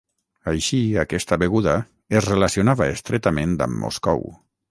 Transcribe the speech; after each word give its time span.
Així, 0.51 0.77
aquesta 1.01 1.37
beguda 1.43 1.75
es 2.21 2.27
relacionava 2.31 2.89
estretament 2.97 3.53
amb 3.67 3.81
Moscou. 3.85 4.27